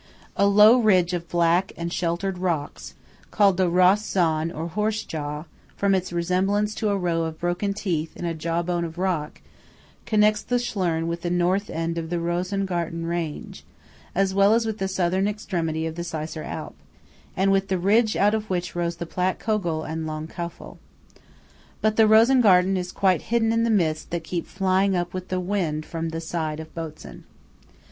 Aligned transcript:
A 0.35 0.47
low 0.47 0.79
ridge 0.79 1.13
of 1.13 1.29
black 1.29 1.73
and 1.77 1.93
shattered 1.93 2.39
rocks, 2.39 2.95
called 3.29 3.57
the 3.57 3.69
Ross 3.69 4.01
zähn 4.01 4.51
or 4.51 4.65
Horse 4.69 5.03
jaw, 5.03 5.43
from 5.75 5.93
its 5.93 6.11
resemblance 6.11 6.73
to 6.73 6.89
a 6.89 6.97
row 6.97 7.21
of 7.21 7.39
broken 7.39 7.71
teeth 7.75 8.17
in 8.17 8.25
a 8.25 8.33
jaw 8.33 8.63
bone 8.63 8.83
of 8.83 8.97
rock, 8.97 9.41
connects 10.07 10.41
the 10.41 10.55
Schlern 10.57 11.05
with 11.05 11.21
the 11.21 11.29
North 11.29 11.69
end 11.69 11.99
of 11.99 12.09
the 12.09 12.19
Rosengarten 12.19 13.05
range, 13.05 13.63
as 14.15 14.33
well 14.33 14.55
as 14.55 14.65
with 14.65 14.79
the 14.79 14.87
Southern 14.87 15.27
extremity 15.27 15.85
of 15.85 15.93
the 15.93 16.01
Seisser 16.03 16.43
Alp, 16.43 16.73
and 17.37 17.51
with 17.51 17.67
the 17.67 17.77
ridge 17.77 18.15
out 18.15 18.33
of 18.33 18.49
which 18.49 18.75
rise 18.75 18.95
the 18.95 19.05
Platt 19.05 19.37
Kogel 19.37 19.83
and 19.83 20.07
Lang 20.07 20.27
Kofel. 20.27 20.79
But 21.79 21.95
the 21.95 22.07
Rosengarten 22.07 22.75
is 22.75 22.91
quite 22.91 23.21
hidden 23.29 23.53
in 23.53 23.61
the 23.65 23.69
mists 23.69 24.05
that 24.05 24.23
keep 24.23 24.47
flying 24.47 24.95
up 24.95 25.13
with 25.13 25.27
the 25.27 25.39
wind 25.39 25.85
from 25.85 26.09
the 26.09 26.21
side 26.21 26.59
of 26.59 26.73
Botzen. 26.73 27.21